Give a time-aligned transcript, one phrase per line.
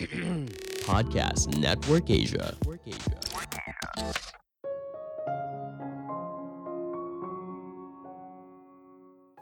[0.88, 2.56] Podcast Network Asia.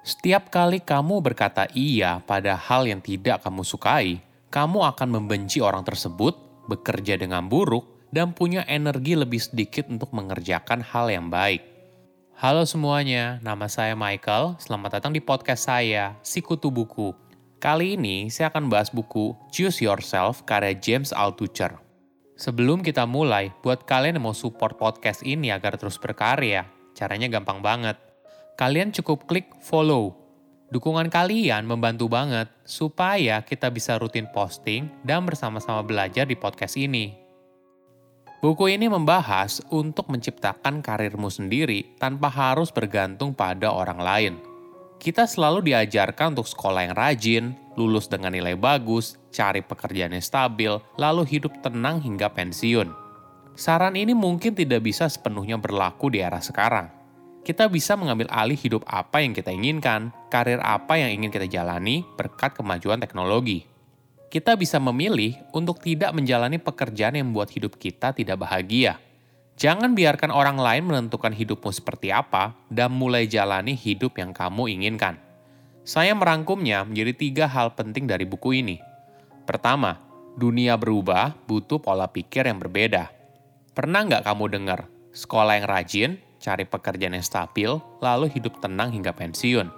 [0.03, 4.19] Setiap kali kamu berkata iya pada hal yang tidak kamu sukai,
[4.51, 6.35] kamu akan membenci orang tersebut,
[6.67, 11.63] bekerja dengan buruk, dan punya energi lebih sedikit untuk mengerjakan hal yang baik.
[12.35, 14.59] Halo semuanya, nama saya Michael.
[14.59, 17.26] Selamat datang di podcast saya, Sikutu Buku.
[17.67, 21.75] Kali ini saya akan bahas buku Choose Yourself karya James Altucher.
[22.39, 27.59] Sebelum kita mulai, buat kalian yang mau support podcast ini agar terus berkarya, caranya gampang
[27.59, 27.99] banget.
[28.55, 30.15] Kalian cukup klik follow.
[30.71, 37.19] Dukungan kalian membantu banget supaya kita bisa rutin posting dan bersama-sama belajar di podcast ini.
[38.47, 44.56] Buku ini membahas untuk menciptakan karirmu sendiri tanpa harus bergantung pada orang lain.
[44.97, 47.45] Kita selalu diajarkan untuk sekolah yang rajin,
[47.77, 52.91] lulus dengan nilai bagus, cari pekerjaan yang stabil, lalu hidup tenang hingga pensiun.
[53.57, 56.93] Saran ini mungkin tidak bisa sepenuhnya berlaku di era sekarang.
[57.47, 62.03] Kita bisa mengambil alih hidup apa yang kita inginkan, karir apa yang ingin kita jalani
[62.19, 63.63] berkat kemajuan teknologi.
[64.27, 68.99] Kita bisa memilih untuk tidak menjalani pekerjaan yang membuat hidup kita tidak bahagia.
[69.57, 75.17] Jangan biarkan orang lain menentukan hidupmu seperti apa dan mulai jalani hidup yang kamu inginkan.
[75.81, 78.77] Saya merangkumnya menjadi tiga hal penting dari buku ini.
[79.49, 79.97] Pertama,
[80.37, 83.09] dunia berubah butuh pola pikir yang berbeda.
[83.73, 84.81] Pernah nggak kamu dengar,
[85.17, 87.73] sekolah yang rajin, cari pekerjaan yang stabil,
[88.05, 89.73] lalu hidup tenang hingga pensiun?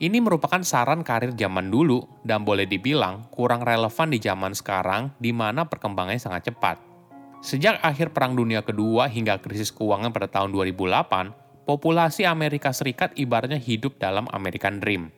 [0.00, 5.28] Ini merupakan saran karir zaman dulu dan boleh dibilang kurang relevan di zaman sekarang di
[5.36, 6.89] mana perkembangannya sangat cepat.
[7.40, 13.56] Sejak akhir Perang Dunia Kedua hingga krisis keuangan pada tahun 2008, populasi Amerika Serikat ibaratnya
[13.56, 15.08] hidup dalam American Dream.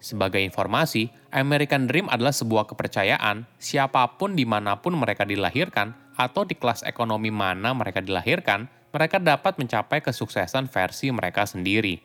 [0.00, 6.48] Sebagai informasi, American Dream adalah sebuah kepercayaan siapa pun di mana pun mereka dilahirkan atau
[6.48, 12.00] di kelas ekonomi mana mereka dilahirkan, mereka dapat mencapai kesuksesan versi mereka sendiri.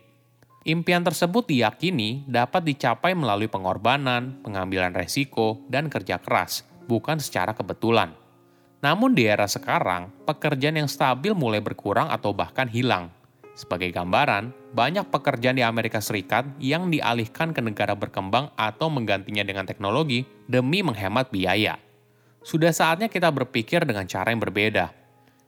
[0.68, 8.21] Impian tersebut diyakini dapat dicapai melalui pengorbanan, pengambilan resiko, dan kerja keras, bukan secara kebetulan.
[8.82, 13.14] Namun di era sekarang, pekerjaan yang stabil mulai berkurang atau bahkan hilang.
[13.54, 19.70] Sebagai gambaran, banyak pekerjaan di Amerika Serikat yang dialihkan ke negara berkembang atau menggantinya dengan
[19.70, 21.78] teknologi demi menghemat biaya.
[22.42, 24.90] Sudah saatnya kita berpikir dengan cara yang berbeda.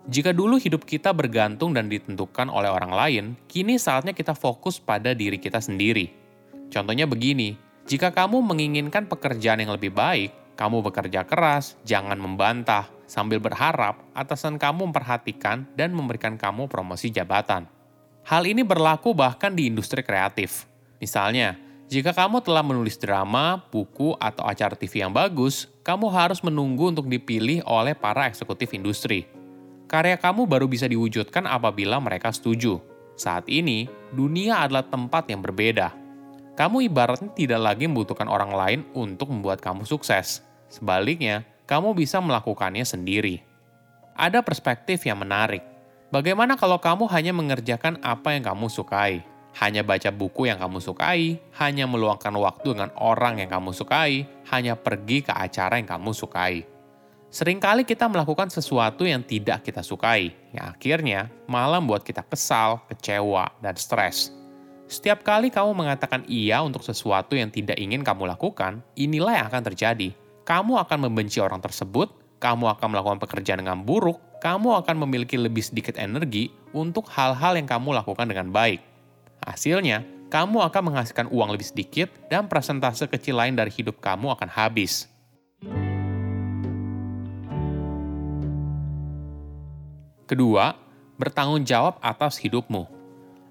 [0.03, 5.15] Jika dulu hidup kita bergantung dan ditentukan oleh orang lain, kini saatnya kita fokus pada
[5.17, 6.11] diri kita sendiri.
[6.69, 7.57] Contohnya begini,
[7.89, 14.61] jika kamu menginginkan pekerjaan yang lebih baik, kamu bekerja keras, jangan membantah, sambil berharap atasan
[14.61, 17.65] kamu memperhatikan dan memberikan kamu promosi jabatan.
[18.23, 20.69] Hal ini berlaku bahkan di industri kreatif.
[21.01, 21.59] Misalnya,
[21.91, 27.05] jika kamu telah menulis drama, buku, atau acara TV yang bagus, kamu harus menunggu untuk
[27.09, 29.27] dipilih oleh para eksekutif industri.
[29.89, 32.81] Karya kamu baru bisa diwujudkan apabila mereka setuju.
[33.13, 36.02] Saat ini, dunia adalah tempat yang berbeda
[36.53, 40.45] kamu ibaratnya tidak lagi membutuhkan orang lain untuk membuat kamu sukses.
[40.69, 43.41] Sebaliknya, kamu bisa melakukannya sendiri.
[44.13, 45.65] Ada perspektif yang menarik.
[46.13, 49.25] Bagaimana kalau kamu hanya mengerjakan apa yang kamu sukai?
[49.57, 54.77] Hanya baca buku yang kamu sukai, hanya meluangkan waktu dengan orang yang kamu sukai, hanya
[54.77, 56.65] pergi ke acara yang kamu sukai.
[57.33, 63.49] Seringkali kita melakukan sesuatu yang tidak kita sukai, yang akhirnya malah membuat kita kesal, kecewa,
[63.57, 64.42] dan stres.
[64.87, 69.63] Setiap kali kamu mengatakan iya untuk sesuatu yang tidak ingin kamu lakukan, inilah yang akan
[69.73, 70.11] terjadi.
[70.43, 72.11] Kamu akan membenci orang tersebut,
[72.43, 77.63] kamu akan melakukan pekerjaan dengan buruk, kamu akan memiliki lebih sedikit energi untuk hal-hal yang
[77.63, 78.83] kamu lakukan dengan baik.
[79.47, 84.49] Hasilnya, kamu akan menghasilkan uang lebih sedikit dan persentase kecil lain dari hidup kamu akan
[84.51, 85.07] habis.
[90.27, 90.75] Kedua,
[91.15, 92.92] bertanggung jawab atas hidupmu.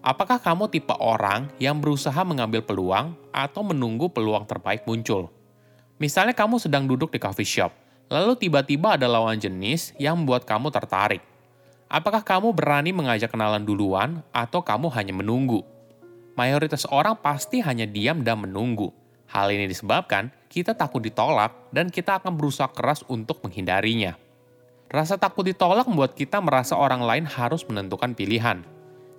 [0.03, 5.31] Apakah kamu tipe orang yang berusaha mengambil peluang atau menunggu peluang terbaik muncul?
[6.03, 7.71] Misalnya kamu sedang duduk di coffee shop,
[8.11, 11.23] lalu tiba-tiba ada lawan jenis yang membuat kamu tertarik.
[11.87, 15.63] Apakah kamu berani mengajak kenalan duluan atau kamu hanya menunggu?
[16.35, 18.91] Mayoritas orang pasti hanya diam dan menunggu.
[19.31, 24.19] Hal ini disebabkan kita takut ditolak dan kita akan berusaha keras untuk menghindarinya.
[24.91, 28.67] Rasa takut ditolak membuat kita merasa orang lain harus menentukan pilihan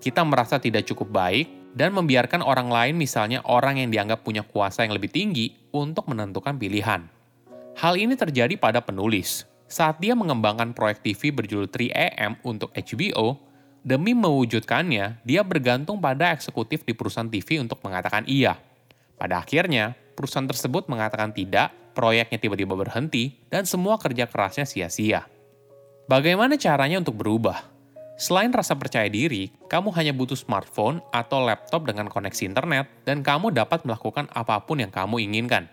[0.03, 4.83] kita merasa tidak cukup baik dan membiarkan orang lain, misalnya orang yang dianggap punya kuasa
[4.83, 7.07] yang lebih tinggi, untuk menentukan pilihan.
[7.79, 9.47] Hal ini terjadi pada penulis.
[9.65, 13.41] Saat dia mengembangkan proyek TV berjudul 3AM untuk HBO,
[13.81, 18.59] demi mewujudkannya, dia bergantung pada eksekutif di perusahaan TV untuk mengatakan iya.
[19.17, 25.25] Pada akhirnya, perusahaan tersebut mengatakan tidak proyeknya tiba-tiba berhenti, dan semua kerja kerasnya sia-sia.
[26.05, 27.72] Bagaimana caranya untuk berubah?
[28.13, 33.49] Selain rasa percaya diri, kamu hanya butuh smartphone atau laptop dengan koneksi internet, dan kamu
[33.49, 35.65] dapat melakukan apa pun yang kamu inginkan.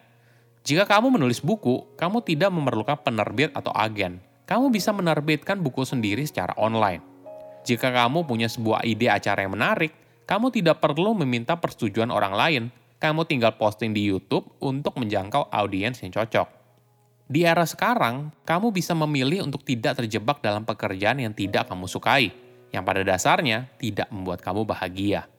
[0.65, 4.25] Jika kamu menulis buku, kamu tidak memerlukan penerbit atau agen.
[4.49, 7.05] Kamu bisa menerbitkan buku sendiri secara online.
[7.65, 9.93] Jika kamu punya sebuah ide acara yang menarik,
[10.25, 12.63] kamu tidak perlu meminta persetujuan orang lain.
[13.01, 16.60] Kamu tinggal posting di YouTube untuk menjangkau audiens yang cocok.
[17.31, 22.35] Di era sekarang, kamu bisa memilih untuk tidak terjebak dalam pekerjaan yang tidak kamu sukai,
[22.75, 25.31] yang pada dasarnya tidak membuat kamu bahagia.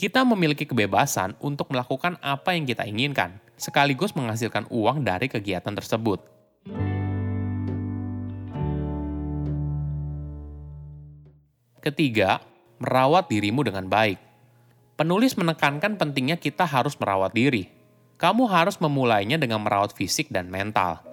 [0.00, 6.24] Kita memiliki kebebasan untuk melakukan apa yang kita inginkan, sekaligus menghasilkan uang dari kegiatan tersebut.
[11.84, 12.40] Ketiga,
[12.80, 14.16] merawat dirimu dengan baik.
[14.96, 17.68] Penulis menekankan pentingnya kita harus merawat diri.
[18.16, 21.04] Kamu harus memulainya dengan merawat fisik dan mental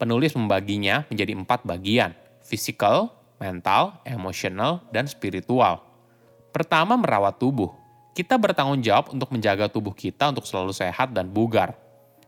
[0.00, 5.84] penulis membaginya menjadi empat bagian, physical, mental, emotional, dan spiritual.
[6.56, 7.76] Pertama, merawat tubuh.
[8.16, 11.76] Kita bertanggung jawab untuk menjaga tubuh kita untuk selalu sehat dan bugar.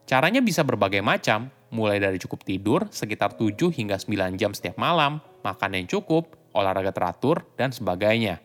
[0.04, 5.25] Caranya bisa berbagai macam, mulai dari cukup tidur sekitar 7 hingga 9 jam setiap malam,
[5.40, 8.38] makan yang cukup, olahraga teratur, dan sebagainya.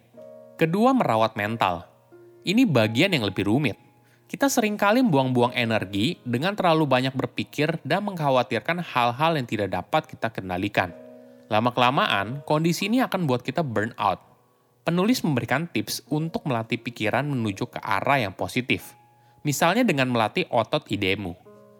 [0.55, 1.85] Kedua, merawat mental.
[2.47, 3.77] Ini bagian yang lebih rumit
[4.27, 10.03] kita sering kali buang-buang energi dengan terlalu banyak berpikir dan mengkhawatirkan hal-hal yang tidak dapat
[10.03, 10.91] kita kendalikan.
[11.47, 14.19] Lama-kelamaan, kondisi ini akan buat kita burn out.
[14.83, 18.99] Penulis memberikan tips untuk melatih pikiran menuju ke arah yang positif.
[19.47, 21.31] Misalnya dengan melatih otot idemu.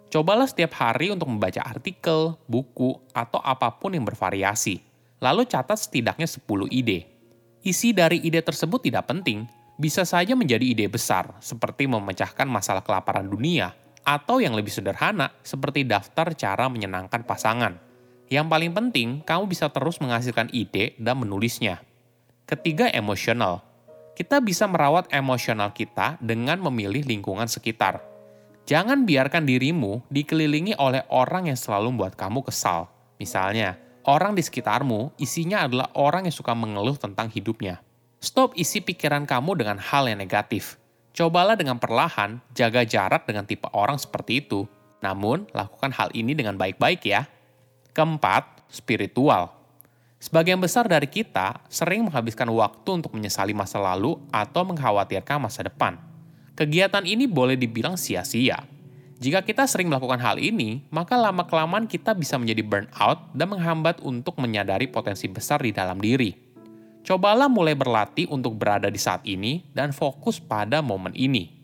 [0.08, 4.80] Cobalah setiap hari untuk membaca artikel, buku, atau apa pun yang bervariasi.
[5.20, 7.12] Lalu catat setidaknya 10 ide.
[7.60, 9.44] Isi dari ide tersebut tidak penting,
[9.78, 15.86] bisa saja menjadi ide besar, seperti memecahkan masalah kelaparan dunia, atau yang lebih sederhana, seperti
[15.86, 17.78] daftar cara menyenangkan pasangan.
[18.28, 21.86] Yang paling penting, kamu bisa terus menghasilkan ide dan menulisnya.
[22.50, 23.62] Ketiga, emosional.
[24.18, 28.02] Kita bisa merawat emosional kita dengan memilih lingkungan sekitar.
[28.66, 32.90] Jangan biarkan dirimu dikelilingi oleh orang yang selalu membuat kamu kesal.
[33.22, 33.78] Misalnya,
[34.10, 37.80] orang di sekitarmu isinya adalah orang yang suka mengeluh tentang hidupnya
[38.18, 40.82] Stop isi pikiran kamu dengan hal yang negatif.
[41.14, 44.66] Cobalah dengan perlahan jaga jarak dengan tipe orang seperti itu.
[45.06, 47.30] Namun, lakukan hal ini dengan baik-baik ya.
[47.94, 49.54] Keempat, spiritual.
[50.18, 56.02] Sebagian besar dari kita sering menghabiskan waktu untuk menyesali masa lalu atau mengkhawatirkan masa depan.
[56.58, 58.66] Kegiatan ini boleh dibilang sia-sia.
[59.22, 64.42] Jika kita sering melakukan hal ini, maka lama-kelamaan kita bisa menjadi burnout dan menghambat untuk
[64.42, 66.47] menyadari potensi besar di dalam diri.
[67.08, 71.56] Cobalah mulai berlatih untuk berada di saat ini dan fokus pada momen ini.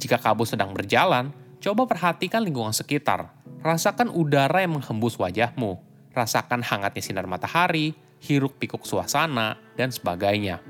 [0.00, 3.28] Jika kamu sedang berjalan, coba perhatikan lingkungan sekitar.
[3.60, 5.76] Rasakan udara yang menghembus wajahmu.
[6.16, 7.92] Rasakan hangatnya sinar matahari,
[8.24, 10.64] hiruk pikuk suasana, dan sebagainya.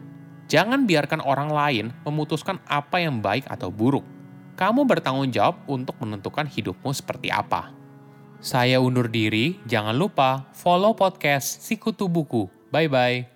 [0.51, 4.03] Jangan biarkan orang lain memutuskan apa yang baik atau buruk.
[4.59, 7.71] Kamu bertanggung jawab untuk menentukan hidupmu seperti apa.
[8.43, 12.51] Saya undur diri, jangan lupa follow podcast Sikutu Buku.
[12.75, 13.36] Bye-bye.